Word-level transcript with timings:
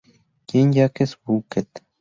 Jean-Jacques 0.47 1.15
Bouquet. 1.27 1.67